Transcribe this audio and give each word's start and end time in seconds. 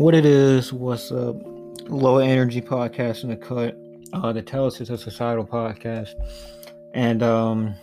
what 0.00 0.14
it 0.14 0.24
is, 0.24 0.72
what's 0.72 1.12
up? 1.12 1.36
Low 1.90 2.16
energy 2.16 2.62
podcast 2.62 3.22
in 3.22 3.28
the 3.28 3.36
cut, 3.36 3.76
uh, 4.14 4.32
the 4.32 4.42
Tellus 4.42 4.80
is 4.80 4.88
a 4.88 4.96
societal 4.96 5.44
podcast, 5.44 6.14
and 6.94 7.22
um, 7.22 7.74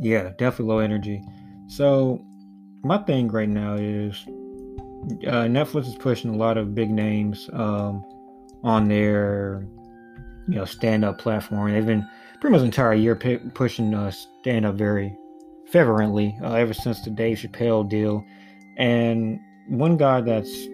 yeah, 0.00 0.30
definitely 0.38 0.74
low 0.74 0.80
energy. 0.80 1.22
So, 1.68 2.20
my 2.82 2.98
thing 2.98 3.28
right 3.28 3.48
now 3.48 3.74
is 3.74 4.24
uh, 5.28 5.46
Netflix 5.46 5.86
is 5.86 5.94
pushing 5.94 6.34
a 6.34 6.36
lot 6.36 6.58
of 6.58 6.74
big 6.74 6.90
names 6.90 7.48
um, 7.52 8.04
on 8.64 8.88
their 8.88 9.64
you 10.48 10.56
know 10.56 10.64
stand 10.64 11.04
up 11.04 11.16
platform. 11.16 11.70
They've 11.70 11.86
been 11.86 12.08
pretty 12.40 12.56
much 12.56 12.64
entire 12.64 12.94
year 12.94 13.14
p- 13.14 13.38
pushing 13.54 13.94
uh, 13.94 14.10
stand 14.10 14.66
up 14.66 14.74
very 14.74 15.16
fervently 15.70 16.36
uh, 16.42 16.54
ever 16.54 16.74
since 16.74 17.02
the 17.02 17.10
Dave 17.10 17.38
Chappelle 17.38 17.88
deal. 17.88 18.24
And 18.78 19.38
one 19.68 19.96
guy 19.96 20.20
that's 20.20 20.66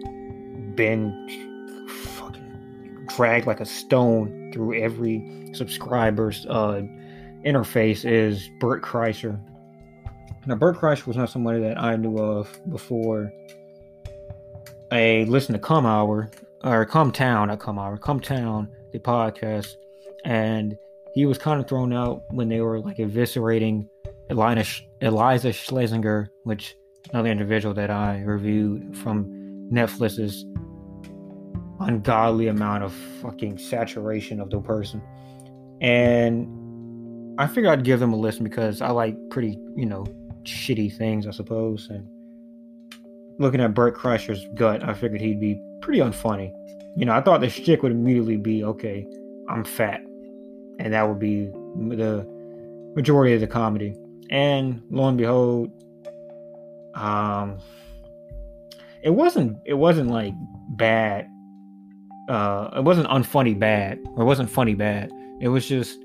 been 0.75 1.87
fucking 1.87 3.05
dragged 3.07 3.47
like 3.47 3.59
a 3.59 3.65
stone 3.65 4.51
through 4.53 4.81
every 4.81 5.49
subscriber's 5.53 6.45
uh, 6.47 6.81
interface 7.45 8.09
is 8.09 8.49
Bert 8.59 8.81
Kreischer. 8.83 9.39
Now, 10.45 10.55
Bert 10.55 10.77
Kreischer 10.77 11.05
was 11.07 11.17
not 11.17 11.29
somebody 11.29 11.59
that 11.61 11.81
I 11.81 11.95
knew 11.95 12.17
of 12.17 12.59
before 12.69 13.31
I 14.91 15.25
listened 15.27 15.55
to 15.55 15.59
Come 15.59 15.85
Hour 15.85 16.31
or 16.63 16.85
Cum 16.85 17.11
Town, 17.11 17.49
not 17.49 17.59
Come 17.59 17.77
Hour, 17.77 17.97
Cum 17.97 18.19
Town, 18.19 18.69
the 18.91 18.99
podcast, 18.99 19.75
and 20.25 20.77
he 21.13 21.25
was 21.25 21.37
kind 21.37 21.59
of 21.59 21.67
thrown 21.67 21.93
out 21.93 22.23
when 22.31 22.49
they 22.49 22.61
were 22.61 22.79
like 22.79 22.97
eviscerating 22.97 23.87
Elina, 24.29 24.63
Iliza 25.01 25.49
Shlesinger, 25.49 26.27
which 26.43 26.75
another 27.11 27.29
individual 27.29 27.73
that 27.75 27.89
I 27.89 28.21
reviewed 28.21 28.95
from 28.97 29.25
Netflix's 29.71 30.45
ungodly 31.79 32.47
amount 32.47 32.83
of 32.83 32.93
fucking 33.21 33.57
saturation 33.57 34.39
of 34.39 34.49
the 34.49 34.59
person. 34.59 35.01
And 35.81 37.39
I 37.39 37.47
figured 37.47 37.67
I'd 37.67 37.85
give 37.85 37.99
them 37.99 38.13
a 38.13 38.17
listen 38.17 38.43
because 38.43 38.81
I 38.81 38.89
like 38.89 39.15
pretty, 39.29 39.57
you 39.75 39.85
know, 39.85 40.05
shitty 40.43 40.95
things, 40.95 41.25
I 41.25 41.31
suppose. 41.31 41.87
And 41.89 42.05
looking 43.39 43.61
at 43.61 43.73
Bert 43.73 43.95
Kreischer's 43.95 44.45
gut, 44.55 44.83
I 44.83 44.93
figured 44.93 45.21
he'd 45.21 45.39
be 45.39 45.61
pretty 45.81 45.99
unfunny. 45.99 46.51
You 46.97 47.05
know, 47.05 47.13
I 47.13 47.21
thought 47.21 47.39
the 47.39 47.49
chick 47.49 47.81
would 47.81 47.93
immediately 47.93 48.37
be, 48.37 48.63
okay, 48.63 49.07
I'm 49.47 49.63
fat. 49.63 50.01
And 50.79 50.93
that 50.93 51.07
would 51.07 51.19
be 51.19 51.45
the 51.45 52.27
majority 52.95 53.33
of 53.33 53.41
the 53.41 53.47
comedy. 53.47 53.95
And 54.29 54.81
lo 54.89 55.07
and 55.07 55.17
behold, 55.17 55.71
um, 56.95 57.59
it 59.03 59.11
wasn't 59.11 59.57
it 59.65 59.75
wasn't 59.75 60.09
like 60.09 60.33
bad. 60.69 61.29
Uh, 62.27 62.69
it 62.77 62.83
wasn't 62.83 63.07
unfunny 63.07 63.57
bad, 63.57 63.99
or 64.15 64.23
it 64.23 64.25
wasn't 64.25 64.49
funny 64.49 64.75
bad. 64.75 65.11
It 65.41 65.47
was 65.47 65.67
just 65.67 65.97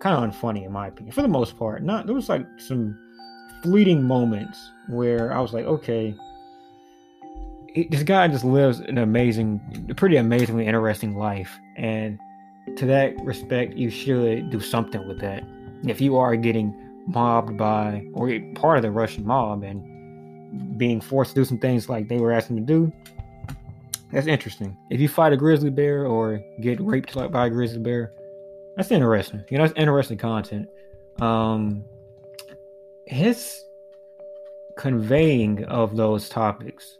kind 0.00 0.16
of 0.16 0.30
unfunny 0.30 0.64
in 0.64 0.72
my 0.72 0.88
opinion, 0.88 1.12
for 1.12 1.22
the 1.22 1.28
most 1.28 1.58
part. 1.58 1.82
Not 1.82 2.06
there 2.06 2.14
was 2.14 2.28
like 2.28 2.46
some 2.58 2.98
fleeting 3.62 4.02
moments 4.02 4.70
where 4.88 5.32
I 5.32 5.40
was 5.40 5.52
like, 5.52 5.64
okay, 5.64 6.14
it, 7.74 7.90
this 7.90 8.02
guy 8.02 8.28
just 8.28 8.44
lives 8.44 8.80
an 8.80 8.98
amazing, 8.98 9.94
pretty 9.96 10.16
amazingly 10.16 10.66
interesting 10.66 11.16
life, 11.16 11.58
and 11.76 12.18
to 12.76 12.86
that 12.86 13.14
respect, 13.24 13.74
you 13.74 13.90
should 13.90 14.50
do 14.50 14.60
something 14.60 15.06
with 15.08 15.20
that. 15.20 15.42
If 15.84 16.00
you 16.00 16.16
are 16.16 16.36
getting 16.36 16.74
mobbed 17.06 17.56
by 17.56 18.06
or 18.12 18.30
part 18.54 18.76
of 18.76 18.82
the 18.82 18.90
Russian 18.90 19.26
mob 19.26 19.64
and 19.64 19.82
being 20.76 21.00
forced 21.00 21.30
to 21.30 21.40
do 21.40 21.44
some 21.44 21.58
things 21.58 21.88
like 21.88 22.08
they 22.08 22.18
were 22.18 22.32
asking 22.32 22.56
to 22.56 22.62
do, 22.62 22.92
that's 24.12 24.26
interesting. 24.26 24.76
If 24.90 25.00
you 25.00 25.08
fight 25.08 25.32
a 25.32 25.36
grizzly 25.36 25.70
bear 25.70 26.06
or 26.06 26.42
get 26.60 26.80
raped 26.80 27.14
by 27.32 27.46
a 27.46 27.50
grizzly 27.50 27.78
bear, 27.78 28.12
that's 28.76 28.90
interesting. 28.90 29.44
You 29.48 29.58
know, 29.58 29.66
that's 29.66 29.78
interesting 29.78 30.18
content. 30.18 30.68
Um, 31.20 31.84
his 33.06 33.64
conveying 34.76 35.64
of 35.64 35.96
those 35.96 36.28
topics 36.28 36.98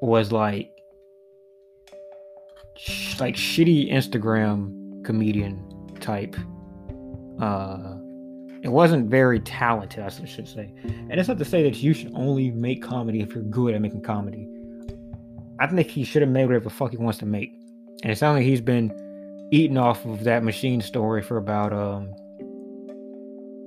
was 0.00 0.32
like 0.32 0.82
sh- 2.76 3.18
like 3.20 3.36
shitty 3.36 3.92
Instagram 3.92 5.04
comedian 5.04 5.64
type 6.00 6.36
uh 7.40 7.91
it 8.62 8.68
wasn't 8.68 9.10
very 9.10 9.40
talented, 9.40 10.04
I 10.04 10.08
should 10.08 10.46
say. 10.46 10.72
And 10.84 11.12
it's 11.12 11.28
not 11.28 11.38
to 11.38 11.44
say 11.44 11.64
that 11.64 11.82
you 11.82 11.92
should 11.92 12.12
only 12.14 12.52
make 12.52 12.80
comedy 12.80 13.20
if 13.20 13.34
you're 13.34 13.42
good 13.42 13.74
at 13.74 13.80
making 13.80 14.02
comedy. 14.02 14.48
I 15.58 15.66
think 15.66 15.88
he 15.88 16.04
should 16.04 16.22
have 16.22 16.30
made 16.30 16.46
whatever 16.46 16.64
the 16.64 16.70
fuck 16.70 16.92
he 16.92 16.96
wants 16.96 17.18
to 17.18 17.26
make. 17.26 17.52
And 18.02 18.12
it 18.12 18.18
sounds 18.18 18.36
like 18.36 18.44
he's 18.44 18.60
been 18.60 18.92
eating 19.50 19.76
off 19.76 20.04
of 20.04 20.22
that 20.24 20.44
machine 20.44 20.80
story 20.80 21.22
for 21.22 21.38
about 21.38 21.72
um 21.72 22.14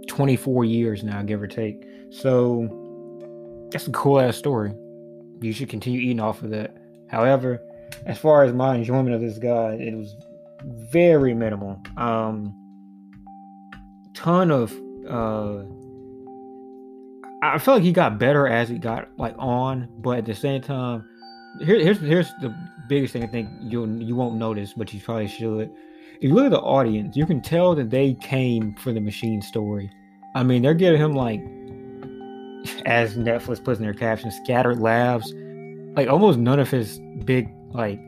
24 0.07 0.63
years 0.63 1.03
now, 1.03 1.21
give 1.23 1.41
or 1.41 1.47
take. 1.47 1.85
So 2.09 3.67
that's 3.71 3.87
a 3.87 3.91
cool 3.91 4.21
ass 4.21 4.37
story. 4.37 4.73
You 5.41 5.51
should 5.51 5.67
continue 5.67 5.99
eating 5.99 6.21
off 6.21 6.41
of 6.41 6.51
that. 6.51 6.77
However, 7.09 7.61
as 8.05 8.17
far 8.17 8.43
as 8.43 8.53
my 8.53 8.75
enjoyment 8.75 9.13
of 9.13 9.19
this 9.19 9.37
guy, 9.37 9.73
it 9.73 9.93
was 9.93 10.15
very 10.63 11.33
minimal. 11.33 11.81
Um 11.97 12.55
ton 14.13 14.49
of 14.49 14.73
uh 15.09 15.63
I 17.41 17.59
felt 17.59 17.77
like 17.77 17.83
he 17.83 17.91
got 17.91 18.17
better 18.17 18.47
as 18.47 18.69
he 18.69 18.77
got 18.77 19.07
like 19.17 19.35
on, 19.37 19.87
but 19.99 20.17
at 20.19 20.25
the 20.25 20.33
same 20.33 20.61
time, 20.61 21.07
here, 21.59 21.79
here's 21.79 21.99
here's 21.99 22.29
the 22.41 22.55
biggest 22.87 23.13
thing 23.13 23.23
I 23.23 23.27
think 23.27 23.49
you 23.61 23.85
you 23.85 24.15
won't 24.15 24.35
notice, 24.35 24.73
but 24.73 24.93
you 24.93 24.99
probably 24.99 25.27
should. 25.27 25.69
If 26.15 26.23
you 26.23 26.33
look 26.33 26.45
at 26.45 26.51
the 26.51 26.59
audience, 26.59 27.15
you 27.15 27.25
can 27.25 27.41
tell 27.41 27.75
that 27.75 27.89
they 27.89 28.13
came 28.15 28.73
for 28.75 28.93
the 28.93 29.01
machine 29.01 29.41
story. 29.41 29.91
I 30.33 30.43
mean, 30.43 30.61
they're 30.61 30.73
giving 30.73 30.99
him 30.99 31.13
like, 31.13 31.39
as 32.85 33.15
Netflix 33.15 33.63
puts 33.63 33.79
in 33.79 33.85
their 33.85 33.93
caption, 33.93 34.31
scattered 34.31 34.79
laughs. 34.79 35.31
Like 35.95 36.09
almost 36.09 36.39
none 36.39 36.59
of 36.59 36.69
his 36.69 36.99
big 37.25 37.49
like 37.73 37.99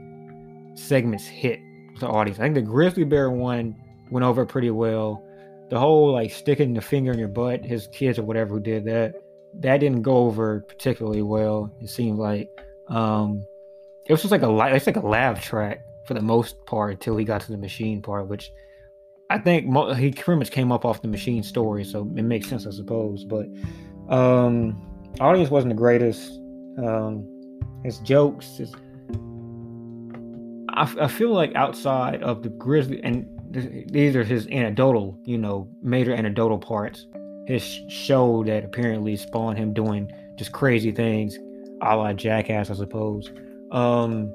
segments 0.74 1.26
hit 1.26 1.60
the 2.00 2.08
audience. 2.08 2.40
I 2.40 2.44
think 2.44 2.56
the 2.56 2.62
Grizzly 2.62 3.04
Bear 3.04 3.30
one 3.30 3.76
went 4.10 4.26
over 4.26 4.46
pretty 4.46 4.72
well 4.72 5.24
the 5.70 5.80
whole 5.80 6.14
like 6.14 6.32
sticking 6.32 6.74
the 6.74 6.82
finger 6.82 7.12
in 7.12 7.20
your 7.20 7.28
butt, 7.28 7.66
his 7.66 7.88
kids 7.88 8.20
or 8.20 8.24
whatever 8.24 8.56
who 8.56 8.60
did 8.60 8.86
that, 8.86 9.16
that 9.60 9.80
didn't 9.80 10.02
go 10.02 10.18
over 10.18 10.62
particularly 10.62 11.22
well. 11.22 11.72
It 11.82 11.90
seemed 11.90 12.20
like 12.20 12.50
um, 12.88 13.46
it 14.06 14.12
was 14.12 14.22
just 14.22 14.32
like 14.32 14.44
a 14.44 14.76
it's 14.76 14.88
like 14.88 14.96
a 14.96 15.02
laugh 15.02 15.44
track 15.44 15.84
for 16.06 16.14
the 16.14 16.22
most 16.22 16.66
part 16.66 16.92
until 16.92 17.18
he 17.18 17.26
got 17.26 17.42
to 17.42 17.52
the 17.52 17.58
machine 17.58 18.02
part, 18.02 18.28
which 18.28 18.52
I 19.30 19.38
think 19.38 19.68
mo- 19.68 19.94
he 19.94 20.12
pretty 20.12 20.40
much 20.40 20.52
came 20.52 20.72
up 20.72 20.86
off 20.86 21.02
the 21.02 21.10
machine 21.10 21.44
story, 21.44 21.84
so 21.84 22.02
it 22.16 22.24
makes 22.24 22.48
sense, 22.48 22.66
I 22.66 22.72
suppose. 22.72 23.26
But 23.26 23.48
um, 24.10 24.82
audience 25.20 25.50
wasn't 25.50 25.72
the 25.72 25.78
greatest. 25.78 26.40
Um, 26.78 27.28
his 27.84 27.98
jokes, 28.00 28.58
his, 28.58 28.74
I, 30.70 30.94
I 31.02 31.08
feel 31.08 31.34
like 31.34 31.54
outside 31.56 32.24
of 32.24 32.42
the 32.42 32.50
Grizzly 32.50 33.02
and 33.04 33.28
these 33.52 34.16
are 34.16 34.24
his 34.24 34.48
anecdotal, 34.48 35.18
you 35.24 35.38
know, 35.38 35.70
major 35.82 36.14
anecdotal 36.14 36.58
parts. 36.58 37.06
His 37.48 37.64
show 37.88 38.44
that 38.44 38.66
apparently 38.66 39.16
spawned 39.16 39.58
him 39.58 39.74
doing 39.74 40.12
just 40.38 40.52
crazy 40.52 40.92
things, 40.92 41.38
a 41.82 41.96
la 41.96 42.14
Jackass, 42.14 42.70
I 42.70 42.74
suppose. 42.74 43.32
Um, 43.72 44.34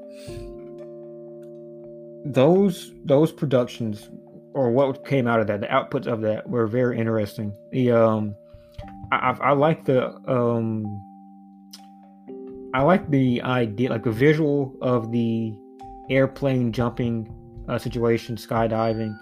those 2.25 2.91
those 3.05 3.31
productions, 3.31 4.09
or 4.53 4.71
what 4.71 5.05
came 5.05 5.27
out 5.27 5.39
of 5.39 5.47
that, 5.47 5.61
the 5.61 5.67
outputs 5.67 6.07
of 6.07 6.21
that 6.21 6.49
were 6.49 6.67
very 6.67 6.97
interesting. 6.97 7.53
The 7.71 7.91
um, 7.91 8.35
I, 9.11 9.37
I 9.41 9.51
like 9.51 9.85
the 9.85 10.07
um, 10.27 10.85
I 12.73 12.81
like 12.81 13.09
the 13.11 13.41
idea, 13.43 13.89
like 13.89 14.03
the 14.03 14.11
visual 14.11 14.75
of 14.81 15.11
the 15.11 15.53
airplane 16.09 16.71
jumping 16.71 17.31
uh, 17.67 17.77
situation, 17.77 18.35
skydiving. 18.35 19.17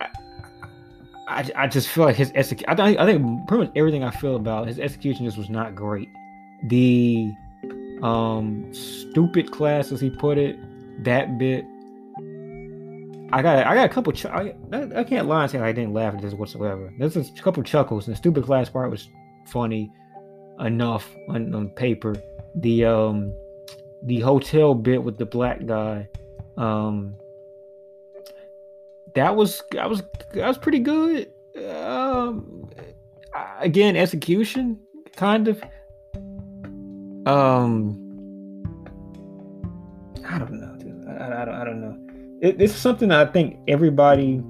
I, 0.00 0.08
I, 1.28 1.50
I 1.56 1.66
just 1.66 1.88
feel 1.88 2.04
like 2.04 2.16
his 2.16 2.32
execution. 2.34 2.68
I, 2.68 2.74
think, 2.76 2.98
I 2.98 3.06
think 3.06 3.48
pretty 3.48 3.64
much 3.64 3.72
everything 3.76 4.04
I 4.04 4.10
feel 4.10 4.36
about 4.36 4.66
his 4.66 4.78
execution 4.78 5.24
just 5.24 5.38
was 5.38 5.50
not 5.50 5.74
great. 5.74 6.08
The 6.64 7.32
um 8.02 8.72
stupid 8.72 9.50
class, 9.50 9.92
as 9.92 10.00
he 10.00 10.10
put 10.10 10.38
it, 10.38 10.58
that 11.04 11.38
bit. 11.38 11.64
I 13.30 13.42
got 13.42 13.66
I 13.66 13.74
got 13.74 13.84
a 13.84 13.88
couple. 13.88 14.12
Ch- 14.12 14.26
I, 14.26 14.54
I 14.96 15.04
can't 15.04 15.28
lie 15.28 15.42
and 15.42 15.50
say 15.50 15.58
I 15.58 15.72
didn't 15.72 15.92
laugh 15.92 16.14
at 16.14 16.22
this 16.22 16.34
whatsoever. 16.34 16.92
There's 16.98 17.16
a 17.16 17.24
couple 17.42 17.62
chuckles, 17.62 18.06
the 18.06 18.16
stupid 18.16 18.44
class 18.44 18.68
part 18.68 18.90
was 18.90 19.08
funny 19.46 19.92
enough 20.60 21.14
on, 21.28 21.54
on 21.54 21.68
paper. 21.70 22.16
The 22.56 22.86
um 22.86 23.32
the 24.04 24.20
hotel 24.20 24.74
bit 24.74 25.02
with 25.02 25.18
the 25.18 25.26
black 25.26 25.66
guy 25.66 26.08
um, 26.58 27.14
that 29.14 29.34
was 29.34 29.62
that 29.72 29.88
was 29.88 30.02
that 30.34 30.46
was 30.46 30.58
pretty 30.58 30.80
good. 30.80 31.30
Um, 31.70 32.68
again, 33.60 33.96
execution 33.96 34.78
kind 35.16 35.48
of. 35.48 35.62
Um, 37.26 38.04
I 40.26 40.38
don't 40.38 40.52
know, 40.52 40.76
dude. 40.78 41.08
I, 41.08 41.42
I, 41.42 41.44
don't, 41.44 41.54
I 41.54 41.64
don't 41.64 41.80
know. 41.80 42.38
It, 42.40 42.60
it's 42.60 42.74
something 42.74 43.10
I 43.10 43.26
think 43.26 43.58
everybody 43.68 44.42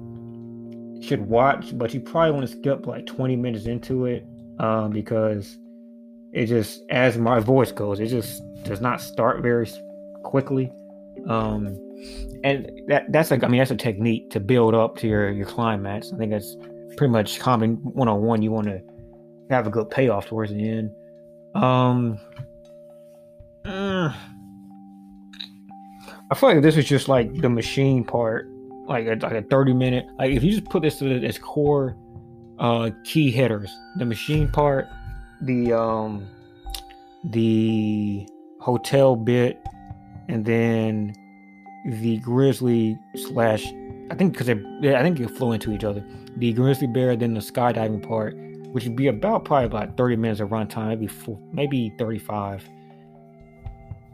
should 1.01 1.21
watch, 1.27 1.77
but 1.77 1.93
you 1.93 1.99
probably 1.99 2.31
want 2.31 2.49
to 2.49 2.57
skip 2.57 2.85
like 2.85 3.05
20 3.05 3.35
minutes 3.35 3.65
into 3.65 4.05
it 4.05 4.25
um, 4.59 4.91
because 4.91 5.57
it 6.31 6.45
just, 6.45 6.83
as 6.89 7.17
my 7.17 7.39
voice 7.39 7.71
goes, 7.71 7.99
it 7.99 8.07
just 8.07 8.41
does 8.63 8.81
not 8.81 9.01
start 9.01 9.41
very 9.41 9.69
quickly. 10.23 10.71
Um, 11.27 11.77
and 12.43 12.71
that 12.87 13.11
that's 13.11 13.31
like 13.31 13.43
I 13.43 13.47
mean 13.47 13.59
that's 13.59 13.71
a 13.71 13.75
technique 13.75 14.29
to 14.31 14.39
build 14.39 14.73
up 14.73 14.97
to 14.97 15.07
your 15.07 15.31
your 15.31 15.45
climax. 15.45 16.11
I 16.13 16.17
think 16.17 16.31
that's 16.31 16.55
pretty 16.97 17.11
much 17.11 17.39
common 17.39 17.75
one 17.75 18.07
on 18.07 18.21
one. 18.21 18.41
You 18.41 18.51
want 18.51 18.67
to 18.67 18.81
have 19.49 19.67
a 19.67 19.69
good 19.69 19.89
payoff 19.89 20.27
towards 20.27 20.51
the 20.51 20.69
end. 20.69 20.91
Um, 21.55 22.19
uh, 23.65 24.13
I 26.31 26.35
feel 26.35 26.49
like 26.49 26.61
this 26.61 26.77
is 26.77 26.85
just 26.85 27.07
like 27.07 27.33
the 27.41 27.49
machine 27.49 28.03
part, 28.03 28.47
like 28.87 29.07
a, 29.07 29.15
like 29.15 29.33
a 29.33 29.41
thirty 29.43 29.73
minute. 29.73 30.05
Like 30.17 30.31
if 30.31 30.43
you 30.43 30.51
just 30.51 30.65
put 30.65 30.83
this 30.83 31.01
as 31.01 31.37
core 31.37 31.97
uh, 32.59 32.91
key 33.03 33.31
hitters, 33.31 33.75
the 33.97 34.05
machine 34.05 34.47
part, 34.47 34.87
the 35.41 35.73
um, 35.73 36.27
the 37.23 38.27
hotel 38.59 39.15
bit, 39.15 39.59
and 40.27 40.45
then 40.45 41.13
the 41.85 42.17
grizzly 42.19 42.97
slash 43.15 43.65
I 44.11 44.15
think 44.15 44.33
because 44.33 44.47
they 44.47 44.95
I 44.95 45.01
think 45.01 45.17
they 45.17 45.27
flow 45.27 45.51
into 45.51 45.71
each 45.71 45.83
other. 45.83 46.03
The 46.37 46.53
grizzly 46.53 46.87
bear, 46.87 47.15
then 47.15 47.33
the 47.33 47.39
skydiving 47.39 48.07
part, 48.07 48.35
which 48.71 48.83
would 48.85 48.95
be 48.95 49.07
about 49.07 49.45
probably 49.45 49.65
about 49.65 49.97
30 49.97 50.15
minutes 50.15 50.39
of 50.39 50.49
runtime, 50.49 50.87
maybe 50.87 51.07
four, 51.07 51.39
maybe 51.51 51.93
35. 51.99 52.67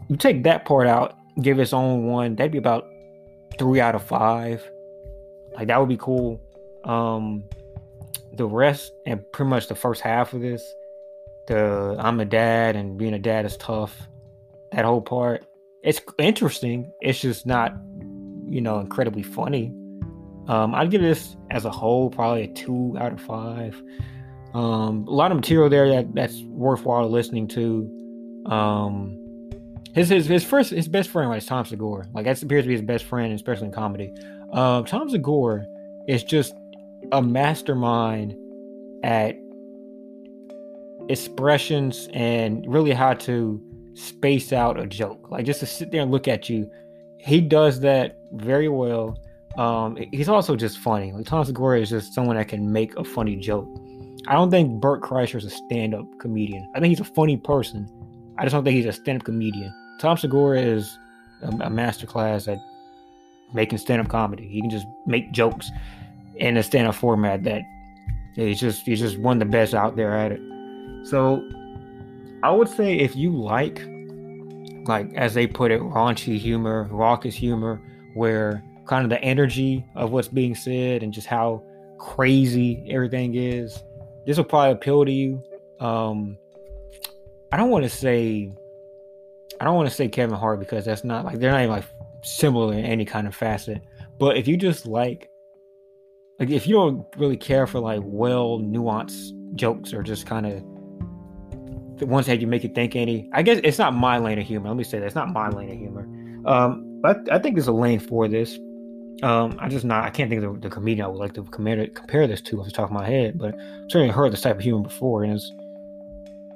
You 0.09 0.17
take 0.17 0.43
that 0.43 0.65
part 0.65 0.87
out, 0.87 1.17
give 1.41 1.59
its 1.59 1.73
own 1.73 2.05
one, 2.05 2.35
that'd 2.35 2.51
be 2.51 2.57
about 2.57 2.87
three 3.57 3.79
out 3.79 3.95
of 3.95 4.03
five. 4.03 4.69
Like 5.55 5.67
that 5.67 5.79
would 5.79 5.89
be 5.89 5.97
cool. 5.97 6.41
Um 6.83 7.43
the 8.33 8.45
rest 8.45 8.91
and 9.05 9.23
pretty 9.31 9.49
much 9.49 9.67
the 9.67 9.75
first 9.75 10.01
half 10.01 10.33
of 10.33 10.41
this, 10.41 10.61
the 11.47 11.95
I'm 11.99 12.19
a 12.19 12.25
dad 12.25 12.75
and 12.75 12.97
being 12.97 13.13
a 13.13 13.19
dad 13.19 13.45
is 13.45 13.55
tough. 13.57 14.09
That 14.73 14.83
whole 14.83 15.01
part 15.01 15.45
it's 15.85 16.01
interesting. 16.17 16.91
It's 16.99 17.19
just 17.19 17.45
not, 17.45 17.73
you 18.49 18.59
know, 18.59 18.79
incredibly 18.79 19.23
funny. 19.23 19.73
Um, 20.47 20.73
I'd 20.75 20.89
give 20.91 21.01
this 21.01 21.37
as 21.51 21.65
a 21.65 21.69
whole 21.69 22.09
probably 22.09 22.43
a 22.43 22.47
two 22.47 22.95
out 22.99 23.13
of 23.13 23.21
five. 23.21 23.81
Um, 24.53 25.05
a 25.07 25.11
lot 25.11 25.31
of 25.31 25.37
material 25.37 25.69
there 25.69 25.87
that 25.89 26.13
that's 26.15 26.41
worthwhile 26.47 27.07
listening 27.09 27.47
to. 27.49 28.43
Um, 28.51 29.21
his 29.93 30.09
his 30.09 30.25
his 30.25 30.43
first 30.43 30.71
his 30.71 30.87
best 30.87 31.09
friend 31.09 31.29
right, 31.29 31.37
is 31.37 31.45
Tom 31.45 31.65
Segura. 31.65 32.07
Like 32.13 32.25
that 32.25 32.41
appears 32.41 32.63
to 32.63 32.67
be 32.67 32.73
his 32.73 32.81
best 32.81 33.05
friend, 33.05 33.31
especially 33.33 33.67
in 33.67 33.71
comedy. 33.71 34.13
Uh, 34.51 34.81
Tom 34.83 35.09
Segura 35.09 35.65
is 36.07 36.23
just 36.23 36.53
a 37.11 37.21
mastermind 37.21 38.35
at 39.03 39.35
expressions 41.09 42.09
and 42.13 42.65
really 42.67 42.91
how 42.91 43.13
to 43.13 43.61
space 43.95 44.53
out 44.53 44.79
a 44.79 44.85
joke, 44.85 45.31
like 45.31 45.45
just 45.45 45.61
to 45.61 45.65
sit 45.65 45.91
there 45.91 46.01
and 46.01 46.11
look 46.11 46.27
at 46.27 46.49
you. 46.49 46.69
He 47.17 47.41
does 47.41 47.79
that 47.79 48.17
very 48.33 48.69
well. 48.69 49.17
Um, 49.57 49.97
he's 50.11 50.29
also 50.29 50.55
just 50.55 50.77
funny. 50.79 51.11
Like 51.11 51.25
Tom 51.25 51.43
Segura 51.45 51.79
is 51.79 51.89
just 51.89 52.13
someone 52.13 52.35
that 52.35 52.47
can 52.47 52.71
make 52.71 52.95
a 52.97 53.03
funny 53.03 53.35
joke. 53.37 53.67
I 54.27 54.33
don't 54.33 54.51
think 54.51 54.81
Bert 54.81 55.01
Kreischer 55.01 55.35
is 55.35 55.45
a 55.45 55.49
stand-up 55.49 56.05
comedian. 56.19 56.69
I 56.75 56.79
think 56.79 56.89
he's 56.89 56.99
a 56.99 57.13
funny 57.13 57.37
person. 57.37 57.89
I 58.37 58.43
just 58.43 58.53
don't 58.53 58.63
think 58.63 58.75
he's 58.75 58.85
a 58.85 58.91
stand-up 58.91 59.23
comedian. 59.23 59.73
Tom 59.99 60.17
Segura 60.17 60.59
is 60.59 60.97
a, 61.41 61.47
a 61.47 61.69
masterclass 61.69 62.51
at 62.51 62.59
making 63.53 63.77
stand-up 63.77 64.09
comedy. 64.09 64.47
He 64.47 64.61
can 64.61 64.69
just 64.69 64.87
make 65.05 65.31
jokes 65.31 65.71
in 66.35 66.57
a 66.57 66.63
stand-up 66.63 66.95
format 66.95 67.43
that 67.43 67.61
he's 68.35 68.59
just 68.59 68.85
he's 68.85 68.99
just 68.99 69.17
one 69.19 69.41
of 69.41 69.47
the 69.47 69.51
best 69.51 69.73
out 69.73 69.95
there 69.95 70.17
at 70.17 70.33
it. 70.33 70.41
So 71.07 71.41
I 72.43 72.51
would 72.51 72.69
say 72.69 72.97
if 72.97 73.15
you 73.15 73.31
like, 73.31 73.81
like 74.87 75.13
as 75.15 75.33
they 75.33 75.47
put 75.47 75.71
it, 75.71 75.81
raunchy 75.81 76.37
humor, 76.37 76.87
raucous 76.91 77.35
humor, 77.35 77.81
where 78.13 78.63
kind 78.87 79.03
of 79.03 79.09
the 79.09 79.21
energy 79.23 79.85
of 79.95 80.11
what's 80.11 80.27
being 80.27 80.55
said 80.55 81.03
and 81.03 81.11
just 81.11 81.27
how 81.27 81.63
crazy 81.97 82.85
everything 82.89 83.35
is, 83.35 83.83
this 84.25 84.37
will 84.37 84.43
probably 84.43 84.73
appeal 84.73 85.05
to 85.05 85.11
you. 85.11 85.43
Um, 85.79 86.37
I 87.51 87.57
don't 87.57 87.69
want 87.69 87.83
to 87.83 87.89
say, 87.89 88.51
I 89.59 89.65
don't 89.65 89.75
want 89.75 89.89
to 89.89 89.95
say 89.95 90.07
Kevin 90.07 90.35
Hart 90.35 90.59
because 90.59 90.85
that's 90.85 91.03
not 91.03 91.25
like 91.25 91.39
they're 91.39 91.51
not 91.51 91.61
even 91.61 91.71
like 91.71 91.85
similar 92.23 92.73
in 92.73 92.85
any 92.85 93.05
kind 93.05 93.27
of 93.27 93.35
facet. 93.35 93.81
But 94.19 94.37
if 94.37 94.47
you 94.47 94.57
just 94.57 94.85
like, 94.85 95.29
like 96.39 96.49
if 96.49 96.67
you 96.67 96.75
don't 96.75 97.05
really 97.17 97.37
care 97.37 97.65
for 97.65 97.79
like 97.79 98.01
well 98.03 98.59
nuanced 98.59 99.31
jokes 99.55 99.93
or 99.93 100.03
just 100.03 100.25
kind 100.25 100.45
of 100.45 100.63
ones 102.01 102.25
that 102.27 102.41
you 102.41 102.47
make 102.47 102.63
you 102.63 102.69
think 102.69 102.95
any. 102.95 103.29
I 103.33 103.41
guess 103.41 103.59
it's 103.63 103.77
not 103.77 103.93
my 103.93 104.17
lane 104.17 104.39
of 104.39 104.45
humor. 104.45 104.67
Let 104.67 104.77
me 104.77 104.83
say 104.83 104.99
that 104.99 105.05
it's 105.05 105.15
not 105.15 105.31
my 105.31 105.49
lane 105.49 105.69
of 105.69 105.77
humor. 105.77 106.07
Um, 106.45 106.99
but 107.01 107.31
I 107.31 107.39
think 107.39 107.55
there's 107.55 107.67
a 107.67 107.73
lane 107.73 107.99
for 107.99 108.27
this. 108.27 108.57
Um, 109.23 109.57
I 109.59 109.69
just 109.69 109.85
not. 109.85 110.03
I 110.03 110.09
can't 110.09 110.29
think 110.29 110.43
of 110.43 110.55
the, 110.55 110.67
the 110.67 110.69
comedian 110.69 111.05
I 111.05 111.07
would 111.07 111.19
like 111.19 111.33
to 111.33 111.43
compare 111.43 111.87
compare 111.87 112.27
this 112.27 112.41
to 112.41 112.59
off 112.59 112.65
the 112.65 112.71
top 112.71 112.85
of 112.85 112.91
my 112.91 113.05
head. 113.05 113.37
But 113.37 113.55
I've 113.55 113.91
certainly 113.91 114.09
heard 114.09 114.33
this 114.33 114.41
type 114.41 114.57
of 114.57 114.61
humor 114.61 114.83
before, 114.83 115.23
and 115.23 115.33
it's 115.33 115.51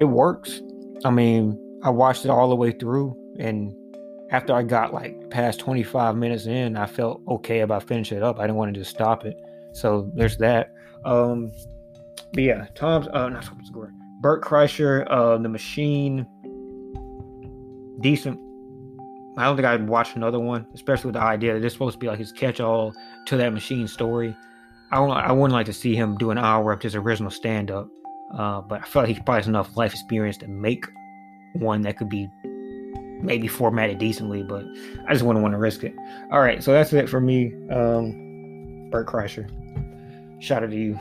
it 0.01 0.05
works. 0.05 0.61
I 1.05 1.11
mean, 1.11 1.57
I 1.83 1.89
watched 1.89 2.25
it 2.25 2.31
all 2.31 2.49
the 2.49 2.55
way 2.55 2.71
through, 2.71 3.15
and 3.39 3.73
after 4.31 4.53
I 4.53 4.63
got 4.63 4.93
like 4.93 5.29
past 5.29 5.59
25 5.59 6.15
minutes 6.15 6.45
in, 6.45 6.75
I 6.75 6.85
felt 6.85 7.21
okay 7.27 7.61
about 7.61 7.83
finishing 7.83 8.17
it 8.17 8.23
up. 8.23 8.39
I 8.39 8.43
didn't 8.43 8.57
want 8.57 8.73
to 8.73 8.79
just 8.79 8.91
stop 8.91 9.25
it. 9.25 9.39
So 9.71 10.11
there's 10.13 10.37
that. 10.37 10.73
Um, 11.05 11.51
but 12.33 12.43
yeah, 12.43 12.67
Tom's 12.75 13.07
uh, 13.07 13.29
not 13.29 13.43
Tom's 13.43 13.67
score. 13.67 13.91
Bert 14.19 14.43
Kreischer, 14.43 15.05
uh, 15.09 15.37
The 15.37 15.49
Machine, 15.49 16.25
decent. 18.01 18.39
I 19.37 19.45
don't 19.45 19.55
think 19.55 19.65
I'd 19.65 19.87
watch 19.87 20.15
another 20.15 20.39
one, 20.39 20.67
especially 20.73 21.07
with 21.07 21.15
the 21.15 21.21
idea 21.21 21.53
that 21.53 21.63
it's 21.63 21.73
supposed 21.73 21.93
to 21.93 21.99
be 21.99 22.07
like 22.07 22.19
his 22.19 22.33
catch-all 22.33 22.93
to 23.27 23.37
that 23.37 23.53
machine 23.53 23.87
story. 23.87 24.35
I 24.91 24.97
don't, 24.97 25.11
I 25.11 25.31
wouldn't 25.31 25.53
like 25.53 25.67
to 25.67 25.73
see 25.73 25.95
him 25.95 26.17
do 26.17 26.31
an 26.31 26.37
hour 26.37 26.73
of 26.73 26.81
his 26.81 26.95
original 26.95 27.31
stand-up, 27.31 27.87
uh, 28.37 28.59
but 28.61 28.81
I 28.81 28.85
feel 28.85 29.03
like 29.03 29.09
he 29.09 29.15
probably 29.15 29.35
has 29.35 29.47
enough 29.47 29.77
life 29.77 29.93
experience 29.93 30.35
to 30.39 30.47
make 30.47 30.85
one 31.53 31.81
that 31.83 31.97
could 31.97 32.09
be 32.09 32.27
maybe 33.21 33.47
formatted 33.47 33.99
decently. 33.99 34.43
But 34.43 34.65
I 35.07 35.13
just 35.13 35.23
wouldn't 35.23 35.43
want 35.43 35.53
to 35.53 35.57
risk 35.59 35.85
it. 35.85 35.95
All 36.31 36.41
right, 36.41 36.61
so 36.61 36.73
that's 36.73 36.91
it 36.91 37.07
for 37.07 37.21
me, 37.21 37.53
um, 37.71 38.89
Bert 38.89 39.07
Kreischer. 39.07 39.47
Shout 40.41 40.63
out 40.63 40.71
to 40.71 40.75
you. 40.75 40.99